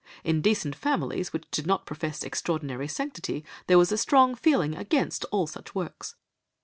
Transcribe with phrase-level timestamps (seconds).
[0.23, 5.25] In decent families which did not profess extraordinary sanctity, there was a strong feeling against
[5.25, 6.15] all such works.